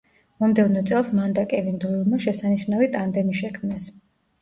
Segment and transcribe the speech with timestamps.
[0.43, 3.91] მომდევნო წელს მან და კევინ დოილმა შესანიშნავი ტანდემი შექმნეს.